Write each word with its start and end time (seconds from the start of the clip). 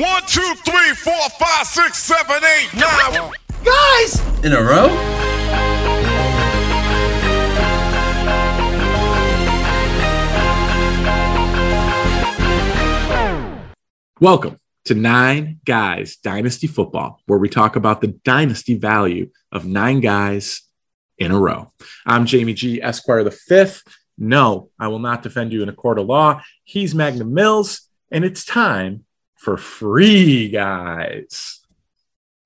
One, 0.00 0.22
two, 0.26 0.54
three, 0.64 0.94
four, 0.94 1.28
five, 1.38 1.66
six, 1.66 1.98
seven, 1.98 2.42
eight, 2.42 2.72
nine. 2.72 3.32
Guys! 3.62 4.18
In 4.42 4.54
a 4.54 4.62
row? 4.62 4.88
Welcome 14.18 14.58
to 14.86 14.94
Nine 14.94 15.60
Guys 15.66 16.16
Dynasty 16.16 16.66
Football, 16.66 17.20
where 17.26 17.38
we 17.38 17.50
talk 17.50 17.76
about 17.76 18.00
the 18.00 18.18
dynasty 18.24 18.78
value 18.78 19.28
of 19.52 19.66
nine 19.66 20.00
guys 20.00 20.62
in 21.18 21.30
a 21.30 21.38
row. 21.38 21.74
I'm 22.06 22.24
Jamie 22.24 22.54
G. 22.54 22.80
Esquire 22.80 23.22
the 23.22 23.30
fifth. 23.30 23.82
No, 24.16 24.70
I 24.78 24.88
will 24.88 24.98
not 24.98 25.22
defend 25.22 25.52
you 25.52 25.62
in 25.62 25.68
a 25.68 25.74
court 25.74 25.98
of 25.98 26.06
law. 26.06 26.40
He's 26.64 26.94
Magnum 26.94 27.34
Mills, 27.34 27.82
and 28.10 28.24
it's 28.24 28.46
time 28.46 29.04
for 29.40 29.56
free 29.56 30.50
guys. 30.50 31.60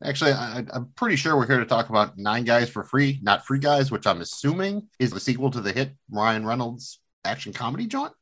Actually, 0.02 0.33
I, 0.33 0.65
I'm 0.73 0.93
pretty 0.95 1.16
sure 1.16 1.37
we're 1.37 1.47
here 1.47 1.59
to 1.59 1.66
talk 1.66 1.89
about 1.89 2.16
Nine 2.16 2.45
Guys 2.45 2.71
for 2.71 2.85
Free, 2.85 3.19
not 3.21 3.45
Free 3.45 3.59
Guys, 3.59 3.91
which 3.91 4.07
I'm 4.07 4.21
assuming 4.21 4.89
is 5.01 5.11
the 5.11 5.19
sequel 5.19 5.51
to 5.51 5.61
the 5.61 5.73
hit 5.73 5.93
Ryan 6.09 6.47
Reynolds 6.47 7.01
action 7.25 7.52
comedy 7.52 7.87
joint. 7.87 8.12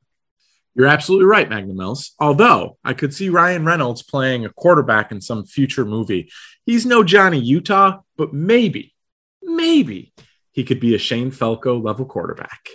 You're 0.75 0.87
absolutely 0.87 1.27
right, 1.27 1.51
Magnum 1.51 1.77
Mills. 1.77 2.13
Although 2.19 2.79
I 2.83 2.95
could 2.95 3.13
see 3.13 3.29
Ryan 3.29 3.67
Reynolds 3.67 4.03
playing 4.03 4.47
a 4.47 4.53
quarterback 4.53 5.13
in 5.13 5.21
some 5.21 5.45
future 5.45 5.85
movie. 5.85 6.31
He's 6.65 6.87
no 6.87 7.05
Johnny 7.05 7.41
Utah, 7.41 8.01
but 8.17 8.33
maybe, 8.33 8.95
maybe 9.43 10.15
he 10.53 10.65
could 10.65 10.81
be 10.81 10.95
a 10.95 10.99
Shane 10.99 11.31
Falco 11.31 11.79
level 11.79 12.07
quarterback. 12.07 12.69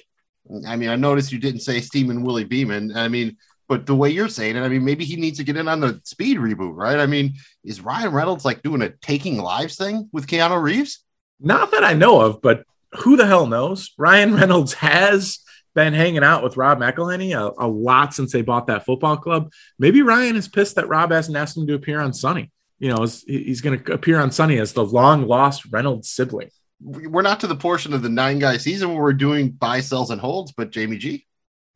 I 0.67 0.75
mean, 0.75 0.89
I 0.89 0.95
noticed 0.95 1.31
you 1.31 1.39
didn't 1.39 1.61
say 1.61 1.81
Steamin' 1.81 2.23
Willie 2.23 2.43
Beeman. 2.43 2.95
I 2.95 3.07
mean, 3.07 3.37
but 3.67 3.85
the 3.85 3.95
way 3.95 4.09
you're 4.09 4.29
saying 4.29 4.55
it, 4.55 4.61
I 4.61 4.69
mean, 4.69 4.85
maybe 4.85 5.03
he 5.03 5.15
needs 5.17 5.37
to 5.37 5.43
get 5.43 5.57
in 5.57 5.67
on 5.67 5.81
the 5.81 5.99
speed 6.03 6.37
reboot, 6.37 6.75
right? 6.75 6.99
I 6.99 7.05
mean, 7.05 7.33
is 7.63 7.81
Ryan 7.81 8.13
Reynolds 8.13 8.45
like 8.45 8.63
doing 8.63 8.81
a 8.81 8.89
taking 8.89 9.37
lives 9.37 9.75
thing 9.75 10.09
with 10.13 10.27
Keanu 10.27 10.61
Reeves? 10.61 11.03
Not 11.39 11.71
that 11.71 11.83
I 11.83 11.93
know 11.93 12.21
of, 12.21 12.41
but 12.41 12.63
who 12.99 13.17
the 13.17 13.27
hell 13.27 13.45
knows? 13.45 13.91
Ryan 13.97 14.35
Reynolds 14.35 14.73
has 14.75 15.39
been 15.75 15.93
hanging 15.93 16.23
out 16.23 16.43
with 16.43 16.57
Rob 16.57 16.79
McElhenney 16.79 17.33
a, 17.37 17.53
a 17.63 17.67
lot 17.67 18.13
since 18.13 18.31
they 18.31 18.41
bought 18.41 18.67
that 18.67 18.85
football 18.85 19.17
club. 19.17 19.51
Maybe 19.77 20.01
Ryan 20.01 20.35
is 20.35 20.47
pissed 20.47 20.75
that 20.75 20.87
Rob 20.87 21.11
hasn't 21.11 21.37
asked 21.37 21.57
him 21.57 21.67
to 21.67 21.75
appear 21.75 22.01
on 22.01 22.13
Sunny. 22.13 22.51
You 22.79 22.93
know, 22.93 23.05
he's 23.27 23.61
going 23.61 23.83
to 23.83 23.93
appear 23.93 24.19
on 24.19 24.31
Sunny 24.31 24.59
as 24.59 24.73
the 24.73 24.85
long 24.85 25.27
lost 25.27 25.65
Reynolds 25.71 26.09
sibling. 26.09 26.49
We're 26.79 27.23
not 27.23 27.39
to 27.41 27.47
the 27.47 27.55
portion 27.55 27.93
of 27.93 28.03
the 28.03 28.09
nine 28.09 28.39
guy 28.39 28.57
season 28.57 28.89
where 28.89 29.01
we're 29.01 29.13
doing 29.13 29.49
buy, 29.49 29.81
sells, 29.81 30.11
and 30.11 30.21
holds, 30.21 30.51
but 30.51 30.71
Jamie 30.71 30.97
G, 30.97 31.25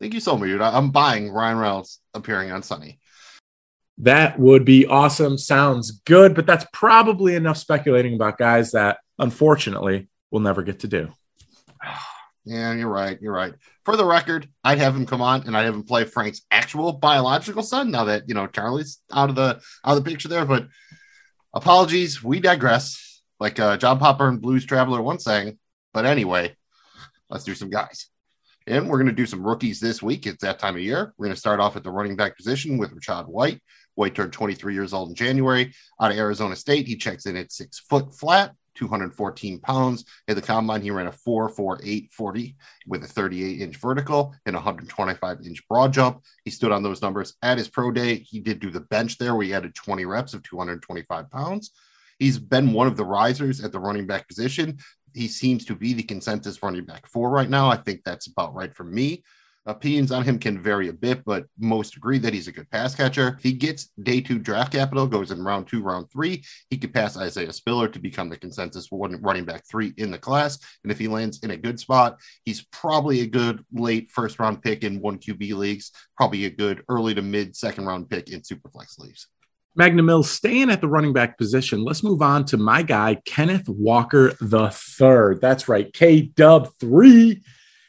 thank 0.01 0.13
you 0.13 0.19
so 0.19 0.35
much, 0.35 0.49
dude. 0.49 0.61
I'm 0.61 0.89
buying 0.89 1.31
Ryan 1.31 1.57
Reynolds 1.57 1.99
appearing 2.13 2.51
on 2.51 2.63
Sunny. 2.63 2.99
That 3.99 4.39
would 4.39 4.65
be 4.65 4.87
awesome. 4.87 5.37
Sounds 5.37 5.91
good, 5.91 6.33
but 6.33 6.47
that's 6.47 6.65
probably 6.73 7.35
enough 7.35 7.57
speculating 7.57 8.15
about 8.15 8.39
guys 8.39 8.71
that 8.71 8.97
unfortunately 9.19 10.09
we'll 10.31 10.41
never 10.41 10.63
get 10.63 10.79
to 10.81 10.87
do. 10.87 11.09
Yeah, 12.43 12.73
you're 12.73 12.89
right. 12.89 13.19
You're 13.21 13.35
right. 13.35 13.53
For 13.85 13.95
the 13.95 14.03
record, 14.03 14.49
I'd 14.63 14.79
have 14.79 14.95
him 14.95 15.05
come 15.05 15.21
on 15.21 15.43
and 15.43 15.55
I'd 15.55 15.65
have 15.65 15.75
him 15.75 15.83
play 15.83 16.05
Frank's 16.05 16.41
actual 16.49 16.91
biological 16.91 17.61
son. 17.61 17.91
Now 17.91 18.05
that 18.05 18.27
you 18.27 18.33
know 18.33 18.47
Charlie's 18.47 18.97
out 19.13 19.29
of 19.29 19.35
the 19.35 19.61
out 19.85 19.95
of 19.95 20.03
the 20.03 20.09
picture 20.09 20.27
there, 20.27 20.43
but 20.43 20.67
apologies, 21.53 22.23
we 22.23 22.39
digress. 22.39 23.21
Like 23.39 23.59
uh, 23.59 23.77
John 23.77 23.99
Popper 23.99 24.27
and 24.27 24.41
Blues 24.41 24.65
Traveler 24.65 25.03
once 25.03 25.23
sang. 25.23 25.59
But 25.93 26.07
anyway, 26.07 26.55
let's 27.29 27.43
do 27.43 27.53
some 27.53 27.69
guys. 27.69 28.10
And 28.67 28.87
we're 28.87 28.97
going 28.97 29.07
to 29.07 29.11
do 29.11 29.25
some 29.25 29.45
rookies 29.45 29.79
this 29.79 30.01
week. 30.03 30.27
It's 30.27 30.43
that 30.43 30.59
time 30.59 30.75
of 30.75 30.81
year. 30.81 31.13
We're 31.17 31.25
going 31.25 31.35
to 31.35 31.39
start 31.39 31.59
off 31.59 31.75
at 31.75 31.83
the 31.83 31.91
running 31.91 32.15
back 32.15 32.37
position 32.37 32.77
with 32.77 32.95
Rachaad 32.95 33.27
White. 33.27 33.59
White 33.95 34.15
turned 34.15 34.33
23 34.33 34.73
years 34.73 34.93
old 34.93 35.09
in 35.09 35.15
January 35.15 35.73
out 35.99 36.11
of 36.11 36.17
Arizona 36.17 36.55
State. 36.55 36.87
He 36.87 36.95
checks 36.95 37.25
in 37.25 37.35
at 37.35 37.51
six 37.51 37.79
foot 37.79 38.15
flat, 38.15 38.53
214 38.75 39.59
pounds. 39.59 40.05
At 40.27 40.35
the 40.35 40.41
combine, 40.41 40.81
he 40.81 40.91
ran 40.91 41.07
a 41.07 41.11
4.48 41.11 42.11
40 42.11 42.55
with 42.87 43.03
a 43.03 43.07
38 43.07 43.61
inch 43.61 43.77
vertical 43.77 44.33
and 44.45 44.55
125 44.55 45.37
inch 45.45 45.67
broad 45.67 45.91
jump. 45.91 46.23
He 46.45 46.51
stood 46.51 46.71
on 46.71 46.83
those 46.83 47.01
numbers 47.01 47.35
at 47.41 47.57
his 47.57 47.67
pro 47.67 47.91
day. 47.91 48.15
He 48.15 48.39
did 48.39 48.59
do 48.59 48.69
the 48.69 48.81
bench 48.81 49.17
there 49.17 49.39
he 49.41 49.53
added 49.53 49.75
20 49.75 50.05
reps 50.05 50.33
of 50.33 50.43
225 50.43 51.29
pounds. 51.29 51.71
He's 52.19 52.37
been 52.37 52.73
one 52.73 52.85
of 52.85 52.97
the 52.97 53.05
risers 53.05 53.63
at 53.63 53.71
the 53.71 53.79
running 53.79 54.05
back 54.05 54.27
position. 54.27 54.77
He 55.13 55.27
seems 55.27 55.65
to 55.65 55.75
be 55.75 55.93
the 55.93 56.03
consensus 56.03 56.61
running 56.63 56.85
back 56.85 57.07
four 57.07 57.29
right 57.29 57.49
now. 57.49 57.69
I 57.69 57.77
think 57.77 58.01
that's 58.03 58.27
about 58.27 58.53
right 58.53 58.73
for 58.73 58.83
me. 58.83 59.23
Opinions 59.67 60.11
on 60.11 60.23
him 60.23 60.39
can 60.39 60.59
vary 60.59 60.87
a 60.87 60.93
bit, 60.93 61.23
but 61.23 61.45
most 61.59 61.95
agree 61.95 62.17
that 62.17 62.33
he's 62.33 62.47
a 62.47 62.51
good 62.51 62.69
pass 62.71 62.95
catcher. 62.95 63.35
If 63.37 63.43
he 63.43 63.53
gets 63.53 63.91
day 64.01 64.19
two 64.19 64.39
draft 64.39 64.71
capital, 64.71 65.05
goes 65.05 65.29
in 65.29 65.43
round 65.43 65.67
two, 65.67 65.83
round 65.83 66.09
three, 66.11 66.43
he 66.71 66.77
could 66.77 66.93
pass 66.93 67.15
Isaiah 67.15 67.53
Spiller 67.53 67.87
to 67.87 67.99
become 67.99 68.27
the 68.27 68.37
consensus 68.37 68.89
running 68.91 69.45
back 69.45 69.63
three 69.69 69.93
in 69.97 70.09
the 70.09 70.17
class. 70.17 70.57
And 70.83 70.91
if 70.91 70.97
he 70.97 71.07
lands 71.07 71.39
in 71.43 71.51
a 71.51 71.57
good 71.57 71.79
spot, 71.79 72.19
he's 72.43 72.65
probably 72.71 73.21
a 73.21 73.27
good 73.27 73.63
late 73.71 74.09
first 74.09 74.39
round 74.39 74.63
pick 74.63 74.83
in 74.83 74.99
one 74.99 75.19
QB 75.19 75.53
leagues, 75.53 75.91
probably 76.17 76.45
a 76.45 76.49
good 76.49 76.83
early 76.89 77.13
to 77.13 77.21
mid 77.21 77.55
second 77.55 77.85
round 77.85 78.09
pick 78.09 78.31
in 78.31 78.41
superflex 78.41 78.97
leagues. 78.97 79.27
Magnum 79.75 80.05
Mills 80.05 80.29
staying 80.29 80.69
at 80.69 80.81
the 80.81 80.87
running 80.87 81.13
back 81.13 81.37
position. 81.37 81.83
Let's 81.83 82.03
move 82.03 82.21
on 82.21 82.45
to 82.45 82.57
my 82.57 82.83
guy, 82.83 83.15
Kenneth 83.25 83.69
Walker 83.69 84.33
the 84.41 84.69
third. 84.69 85.39
That's 85.39 85.67
right, 85.67 85.91
K 85.93 86.21
Dub 86.21 86.69
three. 86.79 87.41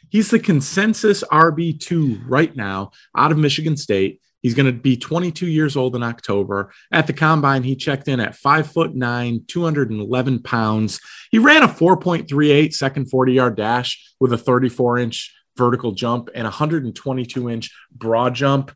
He's 0.08 0.30
the 0.30 0.38
consensus 0.38 1.24
RB2 1.24 2.24
right 2.28 2.54
now 2.54 2.92
out 3.16 3.32
of 3.32 3.38
Michigan 3.38 3.76
State. 3.76 4.20
He's 4.42 4.54
going 4.54 4.66
to 4.66 4.72
be 4.72 4.96
22 4.96 5.46
years 5.46 5.76
old 5.76 5.96
in 5.96 6.02
October. 6.02 6.72
At 6.90 7.06
the 7.06 7.12
combine, 7.12 7.62
he 7.62 7.76
checked 7.76 8.08
in 8.08 8.20
at 8.20 8.34
five 8.34 8.70
foot 8.70 8.94
nine, 8.94 9.44
211 9.48 10.42
pounds. 10.42 11.00
He 11.30 11.38
ran 11.38 11.62
a 11.62 11.68
4.38 11.68 12.74
second 12.74 13.08
40 13.08 13.32
yard 13.32 13.56
dash 13.56 14.14
with 14.20 14.32
a 14.32 14.38
34 14.38 14.98
inch 14.98 15.34
vertical 15.56 15.92
jump 15.92 16.28
and 16.34 16.44
122 16.44 17.48
inch 17.48 17.70
broad 17.92 18.34
jump. 18.34 18.72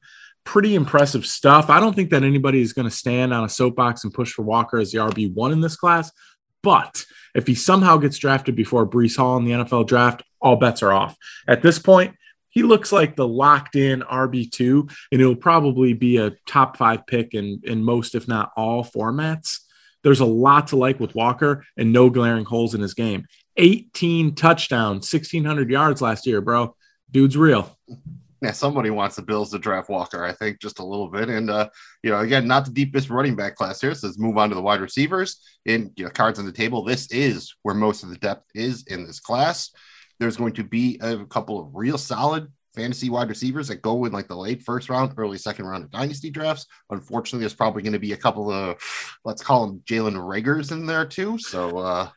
Pretty 0.47 0.75
impressive 0.75 1.27
stuff. 1.27 1.69
I 1.69 1.81
don't 1.81 1.95
think 1.95 2.09
that 2.11 2.23
anybody 2.23 2.63
is 2.63 2.73
going 2.73 2.89
to 2.89 2.95
stand 2.95 3.35
on 3.35 3.45
a 3.45 3.49
soapbox 3.49 4.05
and 4.05 4.15
push 4.15 4.33
for 4.33 4.43
Walker 4.43 4.79
as 4.79 4.93
the 4.93 4.99
RB1 4.99 5.53
in 5.53 5.61
this 5.61 5.77
class. 5.77 6.11
But 6.63 7.05
if 7.35 7.47
he 7.47 7.55
somehow 7.55 7.99
gets 7.99 8.17
drafted 8.17 8.57
before 8.57 8.89
Breece 8.89 9.19
Hall 9.19 9.37
in 9.37 9.45
the 9.45 9.51
NFL 9.51 9.87
draft, 9.87 10.23
all 10.41 10.57
bets 10.57 10.83
are 10.83 10.93
off. 10.93 11.15
At 11.47 11.61
this 11.61 11.79
point, 11.79 12.17
he 12.49 12.63
looks 12.63 12.91
like 12.91 13.17
the 13.17 13.29
locked 13.29 13.77
in 13.77 14.01
RB2, 14.01 14.91
and 15.13 15.21
it'll 15.21 15.37
probably 15.37 15.93
be 15.93 16.17
a 16.17 16.33
top 16.47 16.79
five 16.79 17.07
pick 17.07 17.35
in, 17.35 17.61
in 17.65 17.85
most, 17.85 18.15
if 18.15 18.27
not 18.27 18.53
all, 18.57 18.83
formats. 18.83 19.59
There's 20.03 20.21
a 20.21 20.25
lot 20.25 20.69
to 20.69 20.77
like 20.77 20.99
with 20.99 21.15
Walker 21.15 21.65
and 21.77 21.93
no 21.93 22.09
glaring 22.09 22.47
holes 22.47 22.75
in 22.75 22.81
his 22.81 22.95
game. 22.95 23.27
18 23.59 24.35
touchdowns, 24.35 25.13
1,600 25.13 25.69
yards 25.69 26.01
last 26.01 26.27
year, 26.27 26.41
bro. 26.41 26.75
Dude's 27.11 27.37
real. 27.37 27.77
Yeah, 28.43 28.53
somebody 28.53 28.91
wants 28.91 29.17
the 29.17 29.23
Bills 29.23 29.51
to 29.51 29.59
draft 29.59 29.89
Walker, 29.89 30.23
I 30.23 30.33
think, 30.33 30.61
just 30.61 30.79
a 30.79 30.85
little 30.85 31.09
bit. 31.09 31.31
And, 31.31 31.49
uh, 31.49 31.71
you 32.03 32.11
know, 32.11 32.21
again, 32.21 32.47
not 32.47 32.67
the 32.67 32.71
deepest 32.71 33.09
running 33.09 33.35
back 33.35 33.57
class 33.57 33.81
here. 33.81 33.95
So 33.95 34.07
let's 34.07 34.19
move 34.19 34.37
on 34.37 34.51
to 34.51 34.55
the 34.55 34.63
wide 34.63 34.81
receivers. 34.81 35.41
In 35.65 35.91
you 35.97 36.05
know, 36.05 36.11
cards 36.11 36.39
on 36.39 36.45
the 36.45 36.53
table, 36.53 36.85
this 36.85 37.11
is 37.11 37.55
where 37.63 37.75
most 37.75 38.03
of 38.03 38.11
the 38.11 38.19
depth 38.19 38.45
is 38.55 38.85
in 38.89 39.07
this 39.07 39.21
class. 39.21 39.71
There's 40.21 40.37
going 40.37 40.53
to 40.55 40.65
be 40.65 40.99
a 41.01 41.25
couple 41.25 41.61
of 41.61 41.71
real 41.75 41.99
solid 41.99 42.53
fantasy 42.75 43.09
wide 43.09 43.31
receivers 43.31 43.69
that 43.69 43.83
go 43.83 44.05
in 44.05 44.13
like 44.13 44.29
the 44.29 44.37
late 44.37 44.63
first 44.63 44.91
round, 44.91 45.15
early 45.17 45.39
second 45.39 45.67
round 45.67 45.83
of 45.83 45.91
dynasty 45.91 46.31
drafts. 46.31 46.67
Unfortunately, 46.91 47.41
there's 47.41 47.55
probably 47.55 47.83
going 47.83 47.95
to 47.95 47.99
be 47.99 48.13
a 48.13 48.17
couple 48.19 48.51
of 48.51 48.77
let's 49.25 49.43
call 49.43 49.67
them 49.67 49.83
Jalen 49.87 50.15
Reagor's 50.15 50.71
in 50.71 50.87
there 50.87 51.07
too. 51.07 51.39
So 51.39 51.79
uh 51.79 52.09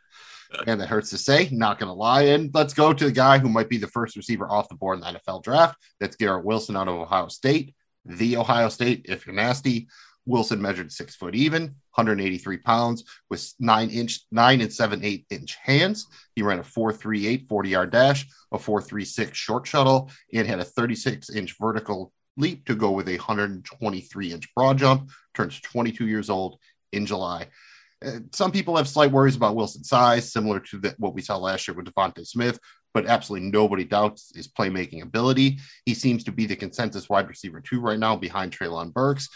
and 0.67 0.79
that 0.79 0.87
hurts 0.87 1.09
to 1.11 1.17
say, 1.17 1.49
not 1.51 1.79
gonna 1.79 1.93
lie. 1.93 2.23
And 2.23 2.51
let's 2.53 2.73
go 2.73 2.93
to 2.93 3.05
the 3.05 3.11
guy 3.11 3.37
who 3.37 3.49
might 3.49 3.69
be 3.69 3.77
the 3.77 3.87
first 3.87 4.15
receiver 4.15 4.49
off 4.49 4.69
the 4.69 4.75
board 4.75 4.97
in 4.97 5.01
the 5.01 5.19
NFL 5.19 5.43
draft. 5.43 5.77
That's 5.99 6.15
Garrett 6.15 6.45
Wilson 6.45 6.75
out 6.75 6.87
of 6.87 6.95
Ohio 6.95 7.27
State. 7.27 7.75
The 8.05 8.37
Ohio 8.37 8.69
State, 8.69 9.05
if 9.09 9.25
you're 9.25 9.35
nasty, 9.35 9.87
Wilson 10.25 10.61
measured 10.61 10.91
six 10.91 11.15
foot 11.15 11.35
even, 11.35 11.63
183 11.96 12.57
pounds, 12.57 13.03
with 13.29 13.53
nine 13.59 13.90
inch, 13.90 14.22
nine 14.31 14.61
and 14.61 14.72
seven 14.72 15.03
eight 15.03 15.25
inch 15.29 15.55
hands. 15.55 16.07
He 16.35 16.43
ran 16.43 16.59
a 16.59 16.63
4.38 16.63 17.47
40 17.47 17.69
yard 17.69 17.91
dash, 17.91 18.28
a 18.52 18.57
4.36 18.57 19.34
short 19.34 19.67
shuttle, 19.67 20.11
and 20.34 20.47
had 20.47 20.59
a 20.59 20.66
36 20.66 21.29
inch 21.31 21.55
vertical 21.59 22.13
leap 22.37 22.66
to 22.66 22.75
go 22.75 22.91
with 22.91 23.07
a 23.09 23.17
123 23.17 24.31
inch 24.31 24.53
broad 24.55 24.78
jump. 24.78 25.09
Turns 25.34 25.59
22 25.61 26.07
years 26.07 26.29
old 26.29 26.59
in 26.91 27.05
July. 27.05 27.47
Uh, 28.05 28.19
some 28.31 28.51
people 28.51 28.78
have 28.78 28.87
slight 28.87 29.11
worries 29.11 29.35
about 29.35 29.55
Wilson's 29.55 29.90
size, 29.90 30.31
similar 30.31 30.59
to 30.59 30.79
the, 30.79 30.96
what 30.97 31.13
we 31.13 31.22
saw 31.22 31.37
last 31.37 31.67
year 31.67 31.75
with 31.75 31.85
DeVonta 31.85 32.25
Smith, 32.25 32.59
but 32.93 33.05
absolutely 33.05 33.49
nobody 33.49 33.84
doubts 33.84 34.31
his 34.35 34.47
playmaking 34.47 35.03
ability. 35.03 35.59
He 35.85 35.93
seems 35.93 36.23
to 36.23 36.31
be 36.31 36.46
the 36.46 36.55
consensus 36.55 37.09
wide 37.09 37.28
receiver 37.28 37.61
two 37.61 37.81
right 37.81 37.99
now 37.99 38.16
behind 38.16 38.51
Treylon 38.51 38.93
Burks. 38.93 39.28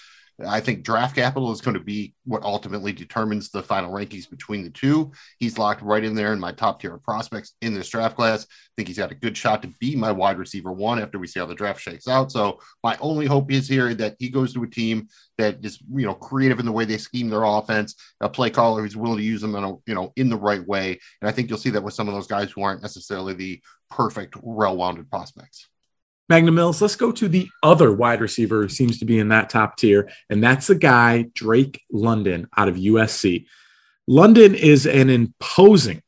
I 0.46 0.60
think 0.62 0.84
draft 0.84 1.16
capital 1.16 1.52
is 1.52 1.62
going 1.62 1.76
to 1.76 1.84
be 1.84 2.16
what 2.26 2.44
ultimately 2.44 2.92
determines 2.92 3.52
the 3.52 3.62
final 3.62 3.92
rankings 3.92 4.30
between 4.30 4.64
the 4.64 4.70
two. 4.70 5.12
He's 5.38 5.58
locked 5.58 5.82
right 5.82 6.04
in 6.04 6.16
there 6.16 6.34
in 6.34 6.40
my 6.40 6.52
top 6.52 6.82
tier 6.82 6.96
of 6.96 7.04
prospects 7.04 7.54
in 7.62 7.74
this 7.74 7.90
draft 7.90 8.16
class. 8.16 8.44
I 8.44 8.48
think 8.76 8.88
he's 8.88 8.98
got 8.98 9.12
a 9.12 9.16
good 9.16 9.38
shot 9.38 9.62
to 9.62 9.74
be 9.80 9.96
my 9.96 10.12
wide 10.12 10.40
receiver 10.40 10.72
one 10.72 11.00
after 11.00 11.20
we 11.20 11.28
see 11.28 11.40
how 11.40 11.46
the 11.46 11.54
draft 11.54 11.82
shakes 11.82 12.08
out. 12.08 12.32
So 12.32 12.60
my 12.84 12.98
only 13.00 13.28
hope 13.28 13.52
is 13.52 13.68
here 13.68 13.94
that 13.94 14.16
he 14.18 14.30
goes 14.30 14.54
to 14.54 14.64
a 14.64 14.70
team 14.70 15.08
that 15.38 15.64
is 15.64 15.80
you 15.94 16.06
know 16.06 16.16
creative 16.16 16.60
in 16.60 16.66
the 16.66 16.72
way 16.72 16.86
they 16.86 16.98
scheme 16.98 17.30
their 17.30 17.44
offense, 17.44 17.96
a 18.20 18.30
play 18.30 18.50
caller 18.50 18.82
who's 18.82 18.98
willing 18.98 19.18
to 19.18 19.24
use 19.24 19.42
them 19.42 19.56
in 19.56 19.64
a, 19.64 19.76
you 19.86 19.94
know 19.94 20.12
in 20.16 20.30
the 20.30 20.38
right 20.38 20.66
way. 20.68 21.00
And 21.22 21.30
I 21.30 21.32
think 21.32 21.50
you'll 21.50 21.60
see 21.60 21.70
that 21.72 21.84
with 21.84 21.94
some 21.94 22.08
of 22.08 22.14
those 22.14 22.28
guys 22.28 22.52
who 22.52 22.64
aren't 22.64 22.82
necessarily 22.82 23.34
the 23.34 23.62
perfect, 23.90 24.36
well-rounded 24.42 25.10
prospects. 25.10 25.68
Magnum 26.34 26.56
Mills, 26.56 26.82
let's 26.82 26.96
go 26.96 27.12
to 27.12 27.28
the 27.28 27.48
other 27.62 27.94
wide 27.94 28.20
receiver 28.20 28.64
who 28.64 28.68
seems 28.68 28.98
to 28.98 29.06
be 29.06 29.20
in 29.20 29.28
that 29.28 29.52
top 29.52 29.78
tier, 29.78 30.10
and 30.32 30.44
that's 30.44 30.66
the 30.66 30.74
guy, 30.74 31.28
Drake 31.36 31.84
London 31.92 32.48
out 32.58 32.68
of 32.68 32.76
USC. 32.76 33.46
London 34.08 34.56
is 34.56 34.88
an 34.88 35.12
imposing 35.12 36.02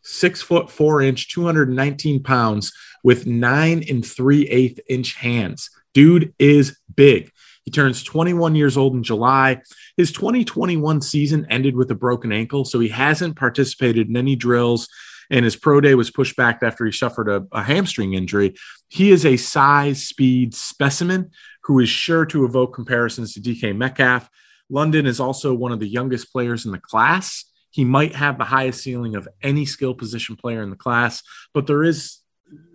six 0.00 0.40
foot 0.40 0.70
four 0.70 1.02
inch, 1.02 1.30
219 1.30 2.22
pounds 2.22 2.72
with 3.04 3.26
nine 3.26 3.84
and 3.86 4.02
three 4.02 4.48
eighth 4.48 4.80
inch 4.88 5.12
hands. 5.16 5.68
Dude 5.92 6.32
is 6.38 6.78
big. 6.94 7.30
He 7.66 7.70
turns 7.70 8.02
21 8.02 8.54
years 8.54 8.78
old 8.78 8.94
in 8.94 9.02
July. 9.02 9.60
His 9.98 10.10
2021 10.10 11.02
season 11.02 11.46
ended 11.50 11.76
with 11.76 11.90
a 11.90 11.94
broken 11.94 12.32
ankle, 12.32 12.64
so 12.64 12.80
he 12.80 12.88
hasn't 12.88 13.36
participated 13.36 14.08
in 14.08 14.16
any 14.16 14.36
drills 14.36 14.88
and 15.30 15.44
his 15.44 15.56
pro 15.56 15.80
day 15.80 15.94
was 15.94 16.10
pushed 16.10 16.36
back 16.36 16.62
after 16.62 16.84
he 16.84 16.92
suffered 16.92 17.28
a, 17.28 17.46
a 17.52 17.62
hamstring 17.62 18.14
injury. 18.14 18.54
He 18.88 19.10
is 19.10 19.24
a 19.24 19.36
size 19.36 20.04
speed 20.04 20.54
specimen 20.54 21.30
who 21.64 21.80
is 21.80 21.88
sure 21.88 22.24
to 22.26 22.44
evoke 22.44 22.74
comparisons 22.74 23.34
to 23.34 23.40
DK 23.40 23.76
Metcalf. 23.76 24.28
London 24.68 25.06
is 25.06 25.20
also 25.20 25.54
one 25.54 25.72
of 25.72 25.80
the 25.80 25.88
youngest 25.88 26.32
players 26.32 26.64
in 26.64 26.72
the 26.72 26.78
class. 26.78 27.44
He 27.70 27.84
might 27.84 28.14
have 28.14 28.38
the 28.38 28.44
highest 28.44 28.82
ceiling 28.82 29.16
of 29.16 29.28
any 29.42 29.64
skill 29.66 29.94
position 29.94 30.36
player 30.36 30.62
in 30.62 30.70
the 30.70 30.76
class, 30.76 31.22
but 31.52 31.66
there 31.66 31.84
is 31.84 32.20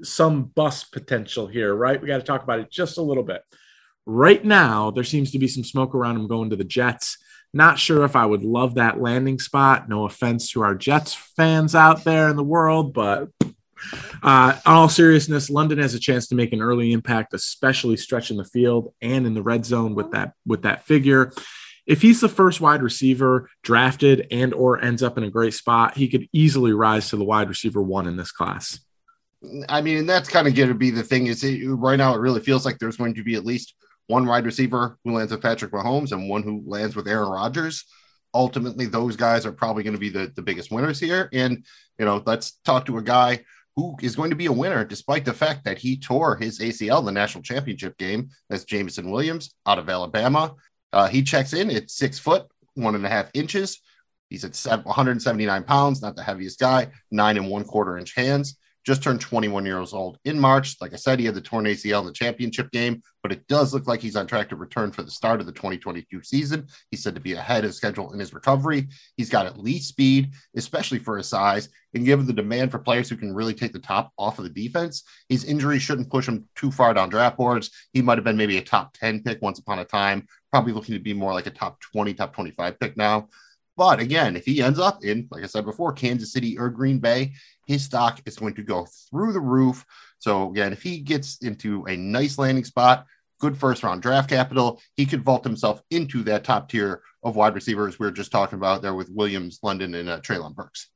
some 0.04 0.44
bust 0.44 0.92
potential 0.92 1.48
here, 1.48 1.74
right? 1.74 2.02
We 2.02 2.08
got 2.08 2.18
to 2.18 2.24
talk 2.24 2.44
about 2.44 2.60
it 2.60 2.70
just 2.70 2.98
a 2.98 3.02
little 3.02 3.24
bit. 3.24 3.42
Right 4.06 4.44
now, 4.44 4.92
there 4.92 5.04
seems 5.04 5.32
to 5.32 5.40
be 5.40 5.48
some 5.48 5.64
smoke 5.64 5.96
around 5.96 6.18
him 6.18 6.28
going 6.28 6.50
to 6.50 6.56
the 6.56 6.64
Jets. 6.64 7.18
Not 7.54 7.80
sure 7.80 8.06
if 8.06 8.16
I 8.16 8.26
would 8.26 8.44
love 8.44 8.76
that 8.76 9.02
landing 9.02 9.40
spot. 9.40 9.90
No 9.90 10.06
offense 10.06 10.52
to 10.52 10.62
our 10.62 10.74
Jets 10.74 11.14
fans 11.14 11.76
out 11.76 12.04
there 12.04 12.30
in 12.30 12.38
the 12.38 12.44
world, 12.44 12.94
but 12.94 13.30
uh, 14.24 14.54
in 14.56 14.72
all 14.72 14.90
seriousness, 14.90 15.50
London 15.50 15.80
has 15.80 15.94
a 15.94 16.00
chance 16.00 16.28
to 16.28 16.36
make 16.36 16.54
an 16.54 16.62
early 16.62 16.94
impact, 16.94 17.34
especially 17.34 17.98
stretching 17.98 18.38
the 18.38 18.46
field 18.46 18.94
and 19.02 19.26
in 19.26 19.34
the 19.34 19.42
red 19.42 19.66
zone 19.66 19.96
with 19.96 20.12
that 20.12 20.34
with 20.46 20.62
that 20.62 20.86
figure. 20.86 21.32
If 21.88 22.02
he's 22.02 22.22
the 22.22 22.30
first 22.30 22.62
wide 22.62 22.84
receiver 22.84 23.50
drafted 23.64 24.28
and 24.32 24.54
or 24.54 24.82
ends 24.82 25.02
up 25.02 25.18
in 25.18 25.24
a 25.24 25.30
great 25.30 25.54
spot, 25.54 25.98
he 25.98 26.08
could 26.08 26.28
easily 26.32 26.74
rise 26.74 27.10
to 27.10 27.18
the 27.18 27.24
wide 27.24 27.50
receiver 27.50 27.82
one 27.82 28.08
in 28.08 28.18
this 28.18 28.32
class. 28.32 28.80
I 29.68 29.82
mean, 29.82 29.98
and 29.98 30.10
that's 30.10 30.30
kind 30.30 30.48
of 30.48 30.54
going 30.54 30.70
to 30.70 30.76
be 30.76 30.92
the 30.92 31.02
thing. 31.02 31.28
Is 31.28 31.44
it, 31.44 31.66
right 31.66 31.98
now 31.98 32.14
it 32.14 32.20
really 32.20 32.42
feels 32.42 32.66
like 32.66 32.78
there's 32.78 32.98
going 32.98 33.16
to 33.16 33.24
be 33.24 33.36
at 33.36 33.46
least 33.46 33.74
one 34.08 34.26
wide 34.26 34.46
receiver 34.46 34.98
who 35.04 35.14
lands 35.14 35.32
with 35.32 35.42
Patrick 35.42 35.72
Mahomes 35.72 36.12
and 36.12 36.30
one 36.30 36.44
who 36.44 36.64
lands 36.66 36.96
with 36.96 37.08
Aaron 37.08 37.30
Rodgers. 37.30 37.86
Ultimately, 38.34 38.86
those 38.86 39.16
guys 39.16 39.46
are 39.46 39.52
probably 39.52 39.84
going 39.84 39.94
to 39.94 40.00
be 40.00 40.10
the, 40.10 40.32
the 40.36 40.42
biggest 40.42 40.72
winners 40.72 41.00
here. 41.00 41.30
And, 41.34 41.66
you 42.00 42.06
know, 42.06 42.24
let's 42.26 42.60
talk 42.64 42.86
to 42.86 42.98
a 42.98 43.02
guy 43.02 43.44
who 43.76 43.96
is 44.02 44.16
going 44.16 44.30
to 44.30 44.36
be 44.36 44.48
a 44.48 44.52
winner 44.52 44.84
despite 44.84 45.26
the 45.26 45.34
fact 45.34 45.66
that 45.66 45.78
he 45.78 45.98
tore 45.98 46.36
his 46.36 46.60
ACL 46.60 47.04
the 47.04 47.12
national 47.12 47.44
championship 47.44 47.98
game. 47.98 48.30
That's 48.50 48.66
Jameson 48.66 49.12
Williams 49.12 49.54
out 49.66 49.80
of 49.80 49.90
Alabama. 49.90 50.56
Uh, 50.94 51.08
he 51.08 51.24
checks 51.24 51.54
in 51.54 51.72
at 51.72 51.90
six 51.90 52.20
foot, 52.20 52.48
one 52.76 52.96
and 52.96 53.06
a 53.06 53.10
half 53.10 53.32
inches. 53.34 53.82
He's 54.30 54.46
at 54.46 54.86
179 54.86 55.64
pounds, 55.64 56.02
not 56.02 56.16
the 56.16 56.24
heaviest 56.24 56.60
guy, 56.60 56.88
nine 57.12 57.38
and 57.38 57.50
one 57.50 57.66
quarter 57.66 57.98
inch 57.98 58.16
hands 58.16 58.58
just 58.86 59.04
turned 59.04 59.22
21 59.22 59.66
years 59.66 59.94
old 59.94 60.18
in 60.26 60.40
March. 60.40 60.76
Like 60.82 60.94
I 60.94 60.98
said, 60.98 61.20
he 61.20 61.26
had 61.26 61.36
the 61.36 61.42
torn 61.42 61.66
ACL 61.66 62.02
in 62.02 62.08
the 62.08 62.14
championship 62.14 62.72
game, 62.72 63.02
but 63.22 63.32
it 63.32 63.48
does 63.48 63.74
look 63.74 63.88
like 63.88 64.02
he's 64.02 64.16
on 64.16 64.28
track 64.28 64.50
to 64.50 64.56
return 64.56 64.92
for 64.92 65.04
the 65.04 65.12
start 65.12 65.40
of 65.40 65.46
the 65.46 65.52
2022 65.52 66.24
season. 66.24 66.68
He's 66.90 67.04
said 67.04 67.16
to 67.16 67.22
be 67.22 67.34
ahead 67.34 67.66
of 67.66 67.76
schedule 67.76 68.14
in 68.14 68.20
his 68.20 68.34
recovery. 68.34 68.88
He's 69.18 69.30
got 69.30 69.46
at 69.46 69.60
least 69.60 69.90
speed, 69.90 70.34
especially 70.56 71.00
for 71.00 71.18
his 71.18 71.28
size, 71.28 71.70
and 71.94 72.06
given 72.06 72.26
the 72.26 72.34
demand 72.34 72.72
for 72.72 72.80
players 72.80 73.10
who 73.10 73.18
can 73.18 73.36
really 73.36 73.54
take 73.54 73.74
the 73.74 73.80
top 73.80 74.12
off 74.18 74.40
of 74.40 74.46
the 74.46 74.50
defense, 74.50 75.04
his 75.30 75.44
injury 75.44 75.78
shouldn't 75.78 76.10
push 76.10 76.28
him 76.28 76.48
too 76.56 76.72
far 76.72 76.94
down 76.94 77.10
draft 77.10 77.38
boards. 77.38 77.70
He 77.94 78.02
might 78.02 78.18
have 78.18 78.26
been 78.26 78.38
maybe 78.38 78.58
a 78.58 78.64
top 78.64 78.94
10 78.94 79.24
pick 79.24 79.42
once 79.42 79.60
upon 79.60 79.80
a 79.80 79.86
time, 79.86 80.26
probably 80.52 80.74
looking 80.74 80.96
to 80.96 81.02
be 81.02 81.14
more 81.14 81.34
like 81.34 81.48
a 81.48 81.52
top 81.52 81.80
20, 81.82 82.14
top 82.14 82.34
25 82.34 82.80
pick 82.80 82.98
now. 82.98 83.28
But 83.78 84.00
again, 84.00 84.36
if 84.36 84.46
he 84.46 84.62
ends 84.62 84.80
up 84.80 85.04
in, 85.04 85.28
like 85.32 85.44
I 85.44 85.48
said 85.48 85.66
before, 85.66 85.94
Kansas 85.94 86.34
City 86.34 86.58
or 86.58 86.70
Green 86.70 87.00
Bay, 87.00 87.34
his 87.66 87.84
stock 87.84 88.22
is 88.26 88.38
going 88.38 88.54
to 88.56 88.64
go 88.64 88.86
through 89.10 89.34
the 89.34 89.40
roof. 89.40 89.86
So 90.20 90.50
again, 90.50 90.74
if 90.74 90.84
he 90.84 91.00
gets 91.00 91.38
into 91.38 91.86
a 91.86 91.96
nice 91.96 92.38
landing 92.38 92.66
spot, 92.66 93.06
good 93.40 93.58
first 93.58 93.84
round 93.84 94.02
draft 94.02 94.30
capital, 94.30 94.82
he 94.96 95.06
could 95.06 95.24
vault 95.24 95.44
himself 95.44 95.82
into 95.90 96.24
that 96.24 96.44
top 96.44 96.70
tier 96.70 97.02
of 97.24 97.36
wide 97.36 97.56
receivers 97.56 98.00
we 98.00 98.08
are 98.08 98.12
just 98.12 98.32
talking 98.32 98.58
about 98.58 98.82
there 98.82 98.94
with 98.94 99.10
Williams, 99.10 99.60
London, 99.64 99.96
and 99.96 100.10
uh, 100.10 100.20
Treylon 100.22 100.56
Burks. 100.56 100.90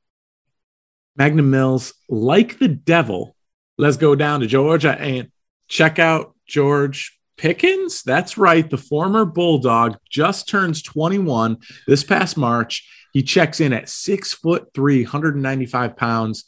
Magnum 1.16 1.50
Mills, 1.50 1.94
like 2.08 2.58
the 2.58 2.68
devil, 2.68 3.34
let's 3.78 3.96
go 3.96 4.14
down 4.14 4.40
to 4.40 4.46
Georgia 4.46 4.92
and 5.00 5.30
check 5.66 5.98
out 5.98 6.34
George 6.46 7.18
Pickens. 7.36 8.02
That's 8.02 8.38
right. 8.38 8.68
The 8.68 8.78
former 8.78 9.24
Bulldog 9.24 9.98
just 10.08 10.48
turns 10.48 10.82
21 10.82 11.58
this 11.86 12.04
past 12.04 12.36
March. 12.36 12.88
He 13.12 13.22
checks 13.22 13.60
in 13.60 13.72
at 13.72 13.88
six 13.88 14.32
foot 14.34 14.68
three, 14.74 15.02
195 15.02 15.96
pounds 15.96 16.44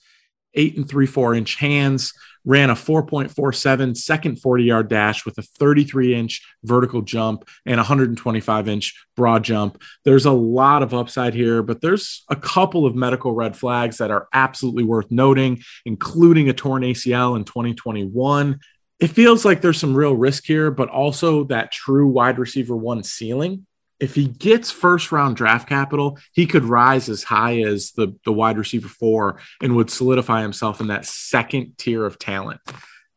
eight 0.55 0.76
and 0.76 0.88
three, 0.88 1.06
four 1.06 1.35
inch 1.35 1.56
hands, 1.56 2.12
ran 2.44 2.70
a 2.70 2.75
4.47 2.75 3.96
second 3.96 4.40
40 4.40 4.64
yard 4.64 4.88
dash 4.88 5.25
with 5.25 5.37
a 5.38 5.43
33 5.43 6.14
inch 6.14 6.43
vertical 6.64 7.02
jump 7.02 7.49
and 7.67 7.76
125 7.76 8.69
inch 8.69 9.06
broad 9.17 9.44
jump. 9.44 9.82
There's 10.05 10.26
a 10.26 10.32
lot 10.32 10.82
of 10.82 10.94
upside 10.94 11.34
here, 11.34 11.62
but 11.62 11.81
there's 11.81 12.25
a 12.29 12.37
couple 12.37 12.87
of 12.87 12.94
medical 12.94 13.32
red 13.32 13.56
flags 13.56 13.99
that 13.99 14.11
are 14.11 14.29
absolutely 14.32 14.84
worth 14.84 15.11
noting, 15.11 15.62
including 15.84 16.49
a 16.49 16.52
torn 16.52 16.82
ACL 16.82 17.37
in 17.37 17.44
2021. 17.44 18.58
It 19.00 19.09
feels 19.09 19.45
like 19.45 19.61
there's 19.61 19.79
some 19.79 19.95
real 19.95 20.15
risk 20.15 20.45
here, 20.45 20.71
but 20.71 20.89
also 20.89 21.45
that 21.45 21.71
true 21.71 22.09
wide 22.09 22.39
receiver 22.39 22.77
one 22.77 23.05
ceiling 23.05 23.67
if 24.00 24.15
he 24.15 24.29
gets 24.29 24.71
first 24.71 25.11
round 25.11 25.37
draft 25.37 25.69
capital, 25.69 26.19
he 26.33 26.47
could 26.47 26.65
rise 26.65 27.09
as 27.09 27.25
high 27.25 27.61
as 27.62 27.93
the, 27.93 28.15
the 28.25 28.33
wide 28.33 28.59
receiver 28.59 28.89
four 28.89 29.41
and 29.61 29.75
would 29.77 29.91
solidify 29.91 30.43
himself 30.43 30.81
in 30.81 30.89
that 30.89 31.05
second 31.05 31.77
tier 31.79 32.05
of 32.05 32.19
talent. 32.19 32.61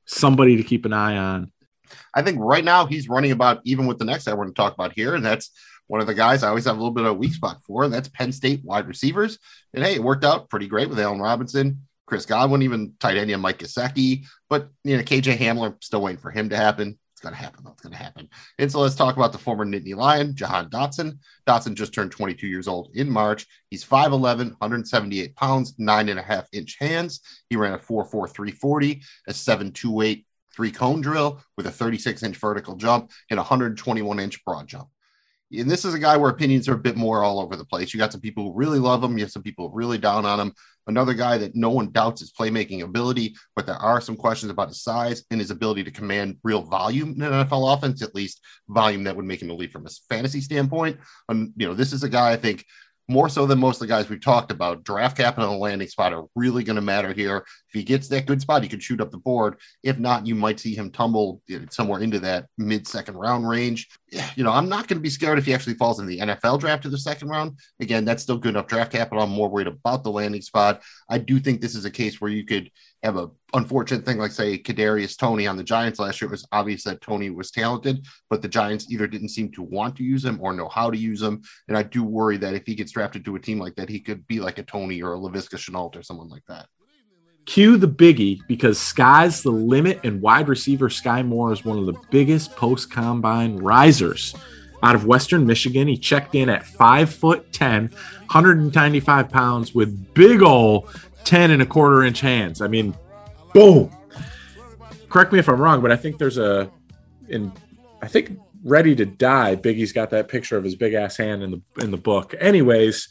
Somebody 0.05 0.57
to 0.57 0.63
keep 0.63 0.85
an 0.85 0.93
eye 0.93 1.17
on. 1.17 1.51
I 2.13 2.21
think 2.21 2.39
right 2.39 2.63
now 2.63 2.85
he's 2.85 3.07
running 3.07 3.31
about 3.31 3.61
even 3.63 3.85
with 3.85 3.99
the 3.99 4.05
next 4.05 4.27
I 4.27 4.33
want 4.33 4.49
to 4.49 4.59
talk 4.59 4.73
about 4.73 4.93
here, 4.93 5.15
and 5.15 5.23
that's 5.23 5.51
one 5.87 6.01
of 6.01 6.07
the 6.07 6.13
guys 6.13 6.43
I 6.43 6.49
always 6.49 6.65
have 6.65 6.75
a 6.75 6.79
little 6.79 6.93
bit 6.93 7.05
of 7.05 7.11
a 7.11 7.13
weak 7.13 7.33
spot 7.33 7.57
for, 7.65 7.83
and 7.83 7.93
that's 7.93 8.09
Penn 8.09 8.31
State 8.31 8.63
wide 8.63 8.87
receivers. 8.87 9.39
And 9.73 9.83
hey, 9.83 9.95
it 9.95 10.03
worked 10.03 10.25
out 10.25 10.49
pretty 10.49 10.67
great 10.67 10.89
with 10.89 10.99
Allen 10.99 11.19
Robinson, 11.19 11.87
Chris 12.11 12.25
Godwin, 12.25 12.61
even 12.61 12.93
tight 12.99 13.15
end 13.15 13.41
Mike 13.41 13.59
Gesicki. 13.59 14.25
But 14.49 14.67
you 14.83 14.97
know, 14.97 15.03
KJ 15.03 15.37
Hamler 15.37 15.81
still 15.81 16.01
waiting 16.01 16.19
for 16.19 16.29
him 16.29 16.49
to 16.49 16.57
happen. 16.57 16.99
It's 17.13 17.21
going 17.21 17.33
to 17.33 17.39
happen. 17.39 17.63
That's 17.63 17.81
going 17.81 17.93
to 17.93 18.03
happen. 18.03 18.27
And 18.59 18.69
so 18.69 18.81
let's 18.81 18.95
talk 18.95 19.15
about 19.15 19.31
the 19.31 19.37
former 19.37 19.65
Nittany 19.65 19.95
Lion, 19.95 20.35
Jahan 20.35 20.69
Dotson. 20.69 21.19
Dotson 21.47 21.73
just 21.73 21.93
turned 21.93 22.11
22 22.11 22.47
years 22.47 22.67
old 22.67 22.89
in 22.95 23.09
March. 23.09 23.47
He's 23.69 23.85
5'11, 23.85 24.49
178 24.59 25.37
pounds, 25.37 25.73
nine 25.77 26.09
and 26.09 26.19
a 26.19 26.21
half 26.21 26.49
inch 26.51 26.75
hands. 26.81 27.21
He 27.49 27.55
ran 27.55 27.75
a 27.75 27.77
4'4, 27.77 28.29
340, 28.29 29.01
a 29.29 29.31
7'28 29.31 30.25
three 30.53 30.71
cone 30.71 30.99
drill 30.99 31.41
with 31.55 31.65
a 31.67 31.71
36 31.71 32.23
inch 32.23 32.35
vertical 32.35 32.75
jump 32.75 33.09
and 33.29 33.37
121 33.37 34.19
inch 34.19 34.43
broad 34.43 34.67
jump 34.67 34.89
and 35.51 35.69
this 35.69 35.85
is 35.85 35.93
a 35.93 35.99
guy 35.99 36.17
where 36.17 36.29
opinions 36.29 36.67
are 36.67 36.73
a 36.73 36.79
bit 36.79 36.95
more 36.95 37.23
all 37.23 37.39
over 37.39 37.55
the 37.55 37.65
place. 37.65 37.93
You 37.93 37.99
got 37.99 38.11
some 38.11 38.21
people 38.21 38.43
who 38.45 38.57
really 38.57 38.79
love 38.79 39.03
him, 39.03 39.17
you 39.17 39.23
have 39.23 39.31
some 39.31 39.43
people 39.43 39.69
really 39.71 39.97
down 39.97 40.25
on 40.25 40.39
him. 40.39 40.53
Another 40.87 41.13
guy 41.13 41.37
that 41.37 41.55
no 41.55 41.69
one 41.69 41.91
doubts 41.91 42.21
his 42.21 42.31
playmaking 42.31 42.81
ability, 42.81 43.35
but 43.55 43.67
there 43.67 43.75
are 43.75 44.01
some 44.01 44.15
questions 44.15 44.51
about 44.51 44.69
his 44.69 44.81
size 44.81 45.23
and 45.29 45.39
his 45.39 45.51
ability 45.51 45.83
to 45.83 45.91
command 45.91 46.37
real 46.43 46.63
volume 46.63 47.13
in 47.13 47.21
an 47.21 47.45
NFL 47.45 47.77
offense, 47.77 48.01
at 48.01 48.15
least 48.15 48.41
volume 48.67 49.03
that 49.03 49.15
would 49.15 49.25
make 49.25 49.41
him 49.41 49.51
elite 49.51 49.71
from 49.71 49.85
a 49.85 49.89
fantasy 50.09 50.41
standpoint. 50.41 50.97
And 51.29 51.53
you 51.55 51.67
know, 51.67 51.75
this 51.75 51.93
is 51.93 52.03
a 52.03 52.09
guy 52.09 52.31
I 52.31 52.37
think 52.37 52.65
more 53.07 53.29
so 53.29 53.45
than 53.45 53.59
most 53.59 53.77
of 53.77 53.87
the 53.87 53.93
guys 53.93 54.09
we've 54.09 54.21
talked 54.21 54.51
about. 54.51 54.83
Draft 54.83 55.17
capital 55.17 55.51
and 55.51 55.59
landing 55.59 55.87
spot 55.87 56.13
are 56.13 56.25
really 56.35 56.63
going 56.63 56.75
to 56.75 56.81
matter 56.81 57.11
here. 57.13 57.37
If 57.37 57.73
he 57.73 57.83
gets 57.83 58.07
that 58.07 58.25
good 58.25 58.41
spot, 58.41 58.63
he 58.63 58.69
could 58.69 58.83
shoot 58.83 59.01
up 59.01 59.11
the 59.11 59.17
board. 59.17 59.57
If 59.83 59.99
not, 59.99 60.25
you 60.25 60.35
might 60.35 60.59
see 60.59 60.75
him 60.75 60.91
tumble 60.91 61.41
somewhere 61.69 62.01
into 62.01 62.19
that 62.19 62.47
mid 62.57 62.87
second 62.87 63.15
round 63.15 63.47
range. 63.47 63.89
You 64.35 64.43
know, 64.43 64.51
I'm 64.51 64.69
not 64.69 64.87
going 64.87 64.97
to 64.97 65.03
be 65.03 65.09
scared 65.09 65.39
if 65.39 65.45
he 65.45 65.53
actually 65.53 65.75
falls 65.75 65.99
in 65.99 66.05
the 66.05 66.19
NFL 66.19 66.59
draft 66.59 66.83
to 66.83 66.89
the 66.89 66.97
second 66.97 67.29
round. 67.29 67.57
Again, 67.79 68.05
that's 68.05 68.23
still 68.23 68.37
good 68.37 68.49
enough 68.49 68.67
draft 68.67 68.91
capital. 68.91 69.23
I'm 69.23 69.29
more 69.29 69.49
worried 69.49 69.67
about 69.67 70.03
the 70.03 70.11
landing 70.11 70.41
spot. 70.41 70.81
I 71.09 71.17
do 71.17 71.39
think 71.39 71.61
this 71.61 71.75
is 71.75 71.85
a 71.85 71.91
case 71.91 72.19
where 72.19 72.31
you 72.31 72.45
could 72.45 72.69
have 73.03 73.17
a 73.17 73.29
unfortunate 73.53 74.05
thing 74.05 74.17
like 74.17 74.31
say 74.31 74.57
Kadarius 74.57 75.17
Toney 75.17 75.47
on 75.47 75.57
the 75.57 75.63
Giants 75.63 75.99
last 75.99 76.21
year. 76.21 76.29
It 76.29 76.31
was 76.31 76.47
obvious 76.51 76.83
that 76.83 77.01
Toney 77.01 77.29
was 77.29 77.51
talented, 77.51 78.05
but 78.29 78.41
the 78.41 78.47
Giants 78.47 78.91
either 78.91 79.07
didn't 79.07 79.29
seem 79.29 79.51
to 79.53 79.63
want 79.63 79.95
to 79.97 80.03
use 80.03 80.23
him 80.23 80.39
or 80.41 80.53
know 80.53 80.69
how 80.69 80.91
to 80.91 80.97
use 80.97 81.21
him. 81.21 81.41
And 81.67 81.75
I 81.75 81.83
do 81.83 82.03
worry 82.03 82.37
that 82.37 82.53
if 82.53 82.65
he 82.65 82.75
gets 82.75 82.91
drafted 82.91 83.25
to 83.25 83.35
a 83.35 83.39
team 83.39 83.59
like 83.59 83.75
that, 83.75 83.89
he 83.89 83.99
could 83.99 84.27
be 84.27 84.39
like 84.39 84.59
a 84.59 84.63
Toney 84.63 85.01
or 85.01 85.15
a 85.15 85.17
Laviska 85.17 85.55
Shenault 85.55 85.95
or 85.95 86.03
someone 86.03 86.29
like 86.29 86.45
that. 86.47 86.67
Cue 87.45 87.75
the 87.75 87.87
biggie 87.87 88.39
because 88.47 88.77
sky's 88.77 89.41
the 89.41 89.51
limit, 89.51 89.99
and 90.03 90.21
wide 90.21 90.47
receiver 90.47 90.91
Sky 90.91 91.23
Moore 91.23 91.51
is 91.51 91.65
one 91.65 91.79
of 91.79 91.87
the 91.87 91.99
biggest 92.11 92.55
post 92.55 92.91
combine 92.91 93.57
risers 93.57 94.35
out 94.83 94.95
of 94.95 95.05
Western 95.05 95.45
Michigan. 95.45 95.87
He 95.87 95.97
checked 95.97 96.35
in 96.35 96.49
at 96.49 96.65
five 96.65 97.13
foot 97.13 97.51
10, 97.51 97.89
195 97.89 99.29
pounds 99.29 99.73
with 99.73 100.13
big 100.13 100.41
ol' 100.41 100.87
10 101.23 101.51
and 101.51 101.61
a 101.61 101.65
quarter 101.65 102.03
inch 102.03 102.21
hands. 102.21 102.61
I 102.61 102.67
mean, 102.67 102.95
boom. 103.53 103.91
Correct 105.09 105.31
me 105.33 105.39
if 105.39 105.49
I'm 105.49 105.59
wrong, 105.59 105.81
but 105.81 105.91
I 105.91 105.97
think 105.97 106.17
there's 106.17 106.37
a, 106.37 106.71
in, 107.27 107.51
I 108.01 108.07
think 108.07 108.39
Ready 108.63 108.95
to 108.95 109.05
Die, 109.05 109.55
Biggie's 109.55 109.91
got 109.91 110.11
that 110.11 110.27
picture 110.27 110.55
of 110.55 110.63
his 110.63 110.75
big 110.75 110.93
ass 110.93 111.17
hand 111.17 111.41
in 111.41 111.49
the 111.49 111.61
in 111.83 111.89
the 111.89 111.97
book. 111.97 112.35
Anyways, 112.39 113.09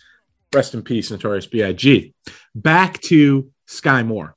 rest 0.55 0.75
in 0.75 0.83
peace, 0.83 1.11
Notorious 1.11 1.49
B.I.G. 1.49 2.14
Back 2.55 3.00
to 3.02 3.50
Sky 3.67 4.05
Moore. 4.05 4.37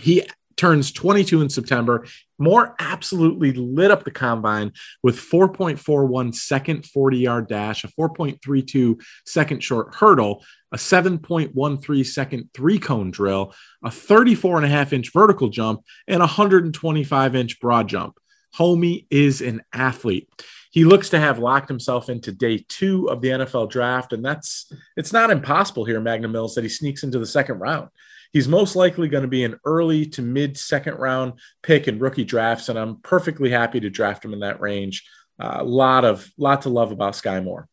He 0.00 0.28
turns 0.56 0.92
22 0.92 1.42
in 1.42 1.48
September. 1.48 2.06
Moore 2.38 2.74
absolutely 2.78 3.52
lit 3.52 3.90
up 3.90 4.04
the 4.04 4.10
combine 4.10 4.72
with 5.02 5.16
4.41 5.16 6.34
second 6.34 6.86
40 6.86 7.18
yard 7.18 7.48
dash, 7.48 7.84
a 7.84 7.88
4.32 7.88 9.00
second 9.24 9.62
short 9.62 9.94
hurdle, 9.94 10.44
a 10.72 10.76
7.13 10.76 12.06
second 12.06 12.50
three 12.54 12.78
cone 12.78 13.10
drill, 13.10 13.54
a 13.82 13.90
34 13.90 14.56
and 14.58 14.66
a 14.66 14.68
half 14.68 14.92
inch 14.92 15.12
vertical 15.12 15.48
jump, 15.48 15.82
and 16.08 16.16
a 16.16 16.26
125 16.26 17.36
inch 17.36 17.60
broad 17.60 17.88
jump. 17.88 18.18
Homie 18.56 19.06
is 19.10 19.40
an 19.40 19.62
athlete. 19.72 20.28
He 20.70 20.84
looks 20.84 21.10
to 21.10 21.20
have 21.20 21.38
locked 21.38 21.68
himself 21.68 22.08
into 22.08 22.32
day 22.32 22.64
two 22.68 23.08
of 23.08 23.20
the 23.20 23.28
NFL 23.28 23.70
draft, 23.70 24.12
and 24.12 24.24
that's 24.24 24.72
it's 24.96 25.12
not 25.12 25.30
impossible 25.30 25.84
here, 25.84 26.00
Magnum 26.00 26.32
Mills, 26.32 26.56
that 26.56 26.64
he 26.64 26.68
sneaks 26.68 27.04
into 27.04 27.20
the 27.20 27.26
second 27.26 27.60
round 27.60 27.90
he's 28.34 28.48
most 28.48 28.76
likely 28.76 29.08
going 29.08 29.22
to 29.22 29.28
be 29.28 29.44
an 29.44 29.58
early 29.64 30.04
to 30.04 30.20
mid 30.20 30.58
second 30.58 30.96
round 30.96 31.34
pick 31.62 31.88
in 31.88 31.98
rookie 31.98 32.24
drafts, 32.24 32.68
and 32.68 32.78
I'm 32.78 32.96
perfectly 32.96 33.48
happy 33.48 33.80
to 33.80 33.88
draft 33.88 34.22
him 34.22 34.34
in 34.34 34.40
that 34.40 34.60
range. 34.60 35.08
A 35.40 35.60
uh, 35.60 35.64
lot 35.64 36.04
of 36.04 36.28
lot 36.36 36.62
to 36.62 36.68
love 36.68 36.92
about 36.92 37.16
Sky 37.16 37.40
Moore. 37.40 37.66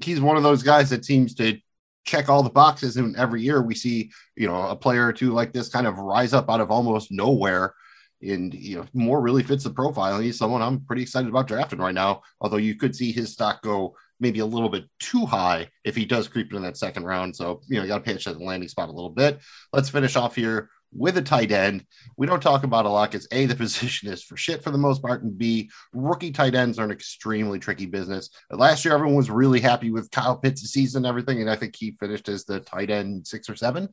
He's 0.00 0.20
one 0.20 0.36
of 0.36 0.42
those 0.42 0.62
guys 0.62 0.90
that 0.90 1.04
seems 1.04 1.34
to 1.34 1.58
check 2.04 2.28
all 2.28 2.42
the 2.42 2.50
boxes, 2.50 2.96
and 2.96 3.16
every 3.16 3.42
year 3.42 3.60
we 3.60 3.74
see 3.74 4.12
you 4.36 4.46
know 4.46 4.68
a 4.68 4.76
player 4.76 5.08
or 5.08 5.12
two 5.12 5.32
like 5.32 5.52
this 5.52 5.68
kind 5.68 5.86
of 5.86 5.98
rise 5.98 6.32
up 6.32 6.48
out 6.48 6.60
of 6.60 6.70
almost 6.70 7.10
nowhere. 7.10 7.74
And 8.22 8.52
you 8.52 8.76
know, 8.76 8.86
Moore 8.92 9.22
really 9.22 9.42
fits 9.42 9.64
the 9.64 9.70
profile. 9.70 10.20
He's 10.20 10.38
someone 10.38 10.60
I'm 10.60 10.80
pretty 10.80 11.02
excited 11.02 11.28
about 11.28 11.48
drafting 11.48 11.78
right 11.78 11.94
now. 11.94 12.20
Although 12.40 12.58
you 12.58 12.76
could 12.76 12.94
see 12.94 13.12
his 13.12 13.32
stock 13.32 13.62
go 13.62 13.96
maybe 14.20 14.40
a 14.40 14.46
little 14.46 14.68
bit 14.68 14.84
too 14.98 15.26
high 15.26 15.68
if 15.84 15.96
he 15.96 16.04
does 16.04 16.28
creep 16.28 16.52
in 16.52 16.62
that 16.62 16.76
second 16.76 17.04
round. 17.04 17.34
So, 17.34 17.60
you 17.68 17.76
know, 17.76 17.82
you 17.82 17.88
got 17.88 17.98
to 17.98 18.04
pay 18.04 18.12
attention 18.12 18.34
to 18.34 18.38
the 18.38 18.44
landing 18.44 18.68
spot 18.68 18.88
a 18.88 18.92
little 18.92 19.10
bit. 19.10 19.40
Let's 19.72 19.88
finish 19.88 20.16
off 20.16 20.36
here 20.36 20.70
with 20.92 21.16
a 21.16 21.22
tight 21.22 21.52
end. 21.52 21.84
We 22.16 22.26
don't 22.26 22.42
talk 22.42 22.64
about 22.64 22.84
a 22.84 22.88
lot 22.88 23.10
because 23.10 23.28
A, 23.32 23.46
the 23.46 23.54
position 23.56 24.08
is 24.08 24.22
for 24.22 24.36
shit 24.36 24.62
for 24.62 24.70
the 24.70 24.78
most 24.78 25.02
part, 25.02 25.22
and 25.22 25.36
B, 25.36 25.70
rookie 25.92 26.32
tight 26.32 26.54
ends 26.54 26.78
are 26.78 26.84
an 26.84 26.90
extremely 26.90 27.58
tricky 27.58 27.86
business. 27.86 28.30
Last 28.50 28.84
year, 28.84 28.94
everyone 28.94 29.16
was 29.16 29.30
really 29.30 29.60
happy 29.60 29.90
with 29.90 30.10
Kyle 30.10 30.36
Pitts' 30.36 30.62
season 30.62 31.04
and 31.04 31.06
everything, 31.06 31.40
and 31.40 31.50
I 31.50 31.56
think 31.56 31.76
he 31.76 31.92
finished 31.92 32.28
as 32.28 32.44
the 32.44 32.60
tight 32.60 32.90
end 32.90 33.26
six 33.26 33.48
or 33.48 33.56
seven, 33.56 33.88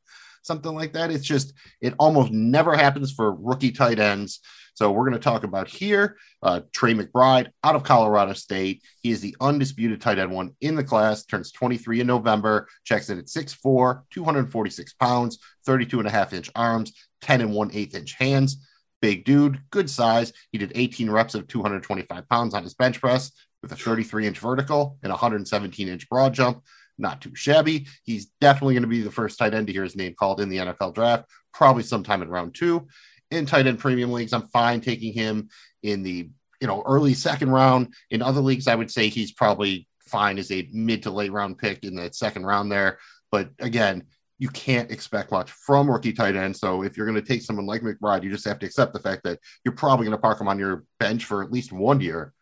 something 0.48 0.74
like 0.74 0.94
that. 0.94 1.12
It's 1.12 1.26
just, 1.26 1.54
it 1.82 1.94
almost 2.00 2.32
never 2.32 2.76
happens 2.76 3.12
for 3.12 3.34
rookie 3.34 3.72
tight 3.72 4.00
ends. 4.00 4.40
So 4.74 4.92
we're 4.92 5.10
going 5.10 5.20
to 5.20 5.20
talk 5.20 5.44
about 5.44 5.68
here 5.68 6.18
uh, 6.44 6.62
Trey 6.72 6.94
McBride 6.94 7.50
out 7.64 7.76
of 7.76 7.84
Colorado 7.84 8.34
State. 8.34 8.84
He 9.02 9.10
is 9.10 9.22
the 9.22 9.36
undisputed 9.42 10.02
tight 10.02 10.20
end 10.20 10.32
one 10.32 10.56
in 10.62 10.76
the 10.76 10.84
class, 10.84 11.26
turns 11.26 11.52
23 11.52 12.02
in 12.02 12.08
November, 12.08 12.68
checks 12.84 13.10
in 13.10 13.18
at 13.18 13.26
6'4, 13.26 14.04
246 14.12 14.94
pounds, 14.94 15.40
32 15.66 15.98
and 16.00 16.08
a 16.08 16.12
half 16.12 16.32
inch 16.32 16.52
arms, 16.56 16.94
10 17.22 17.42
and 17.42 17.54
1 17.54 17.72
8 17.74 17.96
inch 17.96 18.14
hands. 18.14 18.64
Big 19.02 19.26
dude, 19.26 19.60
good 19.72 19.90
size. 19.90 20.32
He 20.52 20.58
did 20.60 20.72
18 20.76 21.10
reps 21.10 21.36
of 21.36 21.48
225 21.48 22.30
pounds 22.30 22.54
on 22.54 22.64
his 22.64 22.74
bench 22.74 23.00
press 23.00 23.32
with 23.62 23.72
a 23.72 23.76
33 23.76 24.28
inch 24.28 24.40
vertical 24.40 24.98
and 25.02 25.12
117 25.12 25.88
inch 25.88 26.08
broad 26.08 26.34
jump. 26.34 26.64
Not 26.98 27.22
too 27.22 27.36
shabby. 27.36 27.88
He's 28.04 28.28
definitely 28.42 28.74
going 28.74 28.84
to 28.84 28.88
be 28.88 29.02
the 29.02 29.12
first 29.12 29.38
tight 29.38 29.54
end 29.54 29.68
to 29.68 29.74
hear 29.74 29.84
his 29.84 29.96
name 29.96 30.16
called 30.18 30.42
in 30.42 30.50
the 30.50 30.58
NFL 30.58 30.96
draft, 30.96 31.26
probably 31.54 31.84
sometime 31.84 32.22
in 32.22 32.30
round 32.30 32.56
two 32.56 32.88
in 33.32 33.46
tight 33.46 33.68
end 33.68 33.80
premium 33.80 34.12
leagues, 34.12 34.34
I'm 34.34 34.48
fine 34.48 34.82
taking 34.82 35.14
him 35.14 35.50
in 35.84 36.04
the 36.04 36.30
you 36.62 36.68
know 36.68 36.84
early 36.86 37.14
second 37.14 37.50
round. 37.50 37.94
In 38.10 38.22
other 38.22 38.42
leagues, 38.42 38.68
I 38.68 38.76
would 38.76 38.92
say 38.92 39.10
he's 39.10 39.32
probably 39.32 39.88
fine 40.00 40.38
as 40.38 40.52
a 40.52 40.68
mid 40.72 41.04
to 41.04 41.12
late 41.12 41.32
round 41.32 41.58
pick 41.58 41.84
in 41.84 41.96
the 41.96 42.12
second 42.14 42.46
round 42.46 42.72
there. 42.72 43.00
But 43.32 43.50
again, 43.60 44.06
you 44.40 44.50
can't 44.50 44.92
expect 44.92 45.32
much 45.32 45.52
from 45.52 45.90
rookie 45.90 46.14
tight 46.14 46.36
end. 46.36 46.56
So 46.56 46.84
if 46.84 46.96
you're 46.96 47.08
going 47.08 47.22
to 47.22 47.28
take 47.28 47.42
someone 47.42 47.66
like 47.66 47.82
McBride, 47.82 48.24
you 48.24 48.30
just 48.30 48.46
have 48.46 48.60
to 48.60 48.66
accept 48.66 48.94
the 48.94 49.00
fact 49.00 49.24
that 49.24 49.40
you're 49.66 49.76
probably 49.76 50.06
going 50.06 50.18
to 50.18 50.22
park 50.22 50.40
him 50.40 50.48
on 50.48 50.60
your 50.60 50.86
bench 51.00 51.26
for 51.26 51.44
at 51.44 51.52
least 51.52 51.74
one 51.74 52.00
year, 52.00 52.34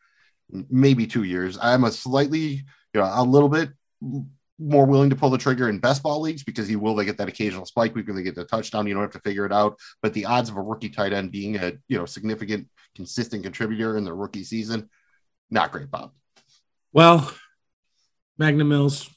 maybe 0.69 1.07
two 1.07 1.23
years. 1.23 1.57
I'm 1.59 1.85
a 1.85 1.91
slightly, 1.91 2.63
you 2.93 3.01
know, 3.01 3.09
a 3.11 3.23
little 3.23 3.49
bit 3.49 3.69
more 4.57 4.85
willing 4.85 5.09
to 5.09 5.15
pull 5.15 5.29
the 5.29 5.37
trigger 5.37 5.69
in 5.69 5.79
best 5.79 6.01
ball 6.01 6.21
leagues 6.21 6.43
because 6.43 6.67
he 6.67 6.75
will 6.75 6.95
they 6.95 7.05
get 7.05 7.17
that 7.17 7.27
occasional 7.27 7.65
spike 7.65 7.93
week 7.93 8.07
when 8.07 8.15
they 8.15 8.23
get 8.23 8.35
the 8.35 8.45
touchdown. 8.45 8.87
You 8.87 8.93
don't 8.93 9.03
have 9.03 9.11
to 9.11 9.19
figure 9.19 9.45
it 9.45 9.51
out. 9.51 9.77
But 10.01 10.13
the 10.13 10.25
odds 10.25 10.49
of 10.49 10.57
a 10.57 10.61
rookie 10.61 10.89
tight 10.89 11.13
end 11.13 11.31
being 11.31 11.57
a 11.57 11.73
you 11.87 11.97
know 11.97 12.05
significant, 12.05 12.67
consistent 12.95 13.43
contributor 13.43 13.97
in 13.97 14.05
the 14.05 14.13
rookie 14.13 14.43
season, 14.43 14.89
not 15.49 15.71
great, 15.71 15.91
Bob. 15.91 16.11
Well, 16.93 17.31
Magnum 18.37 18.69
Mills, 18.69 19.09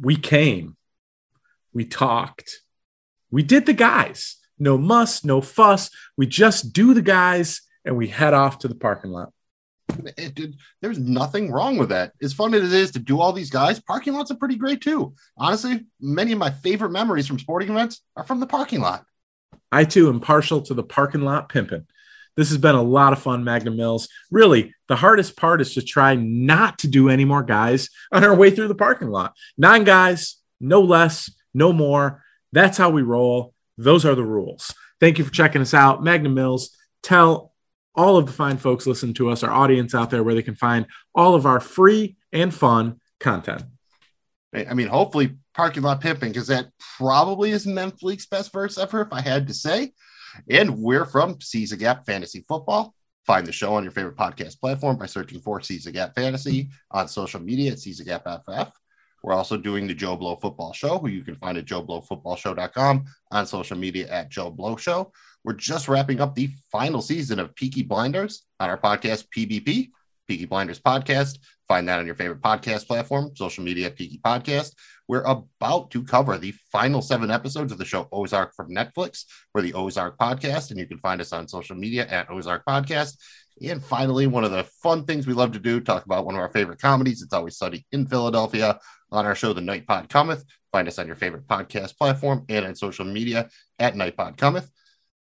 we 0.00 0.16
came, 0.16 0.76
we 1.72 1.84
talked, 1.84 2.60
we 3.30 3.42
did 3.42 3.66
the 3.66 3.72
guys. 3.72 4.36
No 4.58 4.78
muss, 4.78 5.24
no 5.24 5.40
fuss. 5.40 5.90
We 6.16 6.26
just 6.26 6.72
do 6.72 6.94
the 6.94 7.02
guys 7.02 7.62
and 7.84 7.96
we 7.96 8.08
head 8.08 8.34
off 8.34 8.60
to 8.60 8.68
the 8.68 8.74
parking 8.74 9.10
lot 9.10 9.33
it, 10.16 10.54
there's 10.80 10.98
nothing 10.98 11.50
wrong 11.50 11.76
with 11.76 11.88
that. 11.90 12.12
As 12.22 12.32
fun 12.32 12.54
as 12.54 12.72
it 12.72 12.72
is 12.72 12.90
to 12.92 12.98
do 12.98 13.20
all 13.20 13.32
these 13.32 13.50
guys, 13.50 13.80
parking 13.80 14.14
lots 14.14 14.30
are 14.30 14.36
pretty 14.36 14.56
great 14.56 14.80
too. 14.80 15.14
Honestly, 15.36 15.86
many 16.00 16.32
of 16.32 16.38
my 16.38 16.50
favorite 16.50 16.90
memories 16.90 17.26
from 17.26 17.38
sporting 17.38 17.70
events 17.70 18.00
are 18.16 18.24
from 18.24 18.40
the 18.40 18.46
parking 18.46 18.80
lot. 18.80 19.04
I 19.70 19.84
too 19.84 20.08
am 20.08 20.20
partial 20.20 20.62
to 20.62 20.74
the 20.74 20.82
parking 20.82 21.22
lot 21.22 21.48
pimping. 21.48 21.86
This 22.36 22.48
has 22.48 22.58
been 22.58 22.74
a 22.74 22.82
lot 22.82 23.12
of 23.12 23.22
fun, 23.22 23.44
Magnum 23.44 23.76
Mills. 23.76 24.08
Really, 24.30 24.74
the 24.88 24.96
hardest 24.96 25.36
part 25.36 25.60
is 25.60 25.74
to 25.74 25.82
try 25.82 26.16
not 26.16 26.78
to 26.80 26.88
do 26.88 27.08
any 27.08 27.24
more 27.24 27.42
guys 27.42 27.90
on 28.12 28.24
our 28.24 28.34
way 28.34 28.50
through 28.50 28.68
the 28.68 28.74
parking 28.74 29.08
lot. 29.08 29.34
Nine 29.56 29.84
guys, 29.84 30.36
no 30.60 30.80
less, 30.80 31.30
no 31.52 31.72
more. 31.72 32.22
That's 32.52 32.76
how 32.76 32.90
we 32.90 33.02
roll. 33.02 33.54
Those 33.78 34.04
are 34.04 34.14
the 34.14 34.24
rules. 34.24 34.74
Thank 35.00 35.18
you 35.18 35.24
for 35.24 35.32
checking 35.32 35.62
us 35.62 35.74
out. 35.74 36.02
Magnum 36.02 36.34
Mills, 36.34 36.76
tell 37.02 37.52
all 37.94 38.16
of 38.16 38.26
the 38.26 38.32
fine 38.32 38.56
folks 38.56 38.86
listen 38.86 39.14
to 39.14 39.30
us, 39.30 39.42
our 39.42 39.52
audience 39.52 39.94
out 39.94 40.10
there, 40.10 40.22
where 40.22 40.34
they 40.34 40.42
can 40.42 40.54
find 40.54 40.86
all 41.14 41.34
of 41.34 41.46
our 41.46 41.60
free 41.60 42.16
and 42.32 42.52
fun 42.52 43.00
content. 43.20 43.62
I 44.54 44.74
mean, 44.74 44.88
hopefully, 44.88 45.36
parking 45.54 45.82
lot 45.82 46.00
pimping, 46.00 46.30
because 46.30 46.48
that 46.48 46.68
probably 46.98 47.50
is 47.50 47.66
Memphis' 47.66 48.26
best 48.26 48.52
verse 48.52 48.78
ever, 48.78 49.02
if 49.02 49.12
I 49.12 49.20
had 49.20 49.48
to 49.48 49.54
say. 49.54 49.92
And 50.48 50.78
we're 50.78 51.04
from 51.04 51.40
Seize 51.40 51.70
the 51.70 51.76
Gap 51.76 52.06
Fantasy 52.06 52.44
Football. 52.48 52.94
Find 53.26 53.46
the 53.46 53.52
show 53.52 53.74
on 53.74 53.82
your 53.82 53.92
favorite 53.92 54.16
podcast 54.16 54.60
platform 54.60 54.98
by 54.98 55.06
searching 55.06 55.40
for 55.40 55.60
Seize 55.60 55.84
the 55.84 55.92
Gap 55.92 56.14
Fantasy 56.14 56.70
on 56.90 57.08
social 57.08 57.40
media 57.40 57.72
at 57.72 57.78
Seize 57.78 57.98
the 57.98 58.04
Gap 58.04 58.24
FF. 58.24 58.72
We're 59.24 59.32
also 59.32 59.56
doing 59.56 59.86
the 59.86 59.94
Joe 59.94 60.16
Blow 60.16 60.36
Football 60.36 60.74
Show, 60.74 60.98
who 60.98 61.08
you 61.08 61.24
can 61.24 61.34
find 61.34 61.56
at 61.56 61.64
joeblowfootballshow.com 61.64 63.06
on 63.30 63.46
social 63.46 63.78
media 63.78 64.06
at 64.10 64.28
Joe 64.28 64.50
Blow 64.50 64.76
Show. 64.76 65.12
We're 65.44 65.54
just 65.54 65.88
wrapping 65.88 66.20
up 66.20 66.34
the 66.34 66.50
final 66.70 67.00
season 67.00 67.38
of 67.38 67.54
Peaky 67.54 67.82
Blinders 67.82 68.42
on 68.60 68.68
our 68.68 68.76
podcast, 68.76 69.28
PBP, 69.34 69.92
Peaky 70.28 70.44
Blinders 70.44 70.78
Podcast. 70.78 71.38
Find 71.66 71.88
that 71.88 72.00
on 72.00 72.04
your 72.04 72.16
favorite 72.16 72.42
podcast 72.42 72.86
platform, 72.86 73.34
social 73.34 73.64
media, 73.64 73.90
Peaky 73.90 74.20
Podcast. 74.22 74.74
We're 75.08 75.22
about 75.22 75.90
to 75.92 76.04
cover 76.04 76.36
the 76.36 76.52
final 76.70 77.00
seven 77.00 77.30
episodes 77.30 77.72
of 77.72 77.78
the 77.78 77.86
show 77.86 78.06
Ozark 78.12 78.54
from 78.54 78.74
Netflix. 78.74 79.24
We're 79.54 79.62
the 79.62 79.72
Ozark 79.72 80.18
Podcast, 80.18 80.70
and 80.70 80.78
you 80.78 80.86
can 80.86 80.98
find 80.98 81.22
us 81.22 81.32
on 81.32 81.48
social 81.48 81.76
media 81.76 82.06
at 82.08 82.30
Ozark 82.30 82.62
Podcast. 82.68 83.16
And 83.62 83.82
finally, 83.82 84.26
one 84.26 84.44
of 84.44 84.50
the 84.50 84.64
fun 84.82 85.04
things 85.04 85.26
we 85.26 85.32
love 85.32 85.52
to 85.52 85.58
do, 85.58 85.80
talk 85.80 86.04
about 86.04 86.26
one 86.26 86.34
of 86.34 86.40
our 86.40 86.50
favorite 86.50 86.80
comedies. 86.80 87.22
It's 87.22 87.32
always 87.32 87.56
sunny 87.56 87.86
in 87.92 88.06
Philadelphia 88.06 88.78
on 89.14 89.26
our 89.26 89.34
show, 89.34 89.52
The 89.52 89.60
Night 89.60 89.86
Pod 89.86 90.08
Cometh. 90.08 90.44
Find 90.72 90.88
us 90.88 90.98
on 90.98 91.06
your 91.06 91.16
favorite 91.16 91.46
podcast 91.46 91.96
platform 91.96 92.44
and 92.48 92.66
on 92.66 92.74
social 92.74 93.04
media 93.04 93.48
at 93.78 93.96
Night 93.96 94.16
Pod 94.16 94.36
Cometh. 94.36 94.68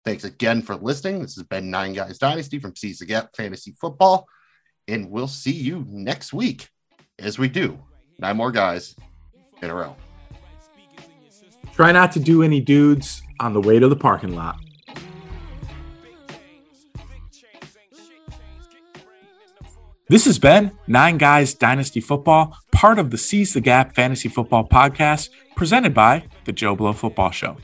Thanks 0.05 0.25
again 0.25 0.62
for 0.62 0.75
listening. 0.75 1.23
This 1.23 1.37
has 1.37 1.45
been 1.45 1.71
Nine 1.71 1.93
Guys 1.93 2.19
Dynasty 2.19 2.59
from 2.59 2.75
Seize 2.76 3.00
Gap 3.02 3.31
Fantasy 3.37 3.75
Football, 3.81 4.26
and 4.88 5.11
we'll 5.11 5.28
see 5.28 5.52
you 5.52 5.85
next 5.88 6.33
week 6.33 6.69
as 7.19 7.38
we 7.38 7.49
do 7.49 7.78
nine 8.19 8.37
more 8.37 8.52
guys 8.52 8.95
in 9.62 9.71
a 9.71 9.75
row. 9.75 9.97
Try 11.75 11.93
not 11.93 12.12
to 12.12 12.21
do 12.21 12.43
any 12.43 12.61
dudes 12.61 13.23
on 13.40 13.52
the 13.52 13.61
way 13.61 13.78
to 13.78 13.88
the 13.88 13.97
parking 13.97 14.35
lot. 14.35 14.59
This 20.09 20.25
has 20.26 20.38
been 20.38 20.71
Nine 20.87 21.19
Guys 21.19 21.52
Dynasty 21.52 22.00
Football 22.00 22.57
part 22.87 23.00
of 23.00 23.11
the 23.11 23.19
Seize 23.19 23.52
the 23.52 23.61
Gap 23.61 23.97
Fantasy 23.97 24.28
Football 24.28 24.69
podcast, 24.69 25.31
presented 25.57 25.93
by 25.93 26.23
the 26.45 26.52
Joe 26.52 26.76
Blow 26.76 26.93
Football 26.93 27.33
Show. 27.33 27.57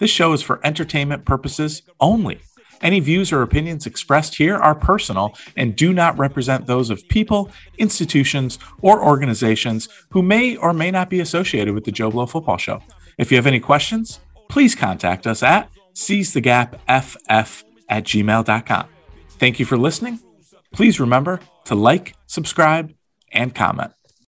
This 0.00 0.10
show 0.10 0.34
is 0.34 0.42
for 0.42 0.60
entertainment 0.66 1.24
purposes 1.24 1.80
only. 1.98 2.42
Any 2.82 3.00
views 3.00 3.32
or 3.32 3.40
opinions 3.40 3.86
expressed 3.86 4.34
here 4.34 4.54
are 4.54 4.74
personal 4.74 5.34
and 5.56 5.74
do 5.74 5.94
not 5.94 6.18
represent 6.18 6.66
those 6.66 6.90
of 6.90 7.08
people, 7.08 7.50
institutions, 7.78 8.58
or 8.82 9.02
organizations 9.02 9.88
who 10.10 10.20
may 10.20 10.58
or 10.58 10.74
may 10.74 10.90
not 10.90 11.08
be 11.08 11.20
associated 11.20 11.72
with 11.72 11.84
the 11.84 11.90
Joe 11.90 12.10
Blow 12.10 12.26
Football 12.26 12.58
Show. 12.58 12.82
If 13.16 13.30
you 13.30 13.38
have 13.38 13.46
any 13.46 13.60
questions, 13.60 14.20
please 14.50 14.74
contact 14.74 15.26
us 15.26 15.42
at 15.42 15.70
seizethegapff 15.94 17.16
at 17.26 18.04
gmail.com. 18.04 18.88
Thank 19.30 19.58
you 19.58 19.64
for 19.64 19.78
listening. 19.78 20.20
Please 20.74 21.00
remember 21.00 21.40
to 21.64 21.74
like, 21.74 22.14
subscribe, 22.26 22.92
and 23.32 23.54
comment. 23.54 23.92